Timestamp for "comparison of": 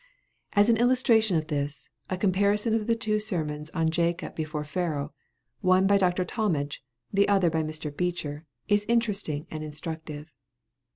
2.17-2.97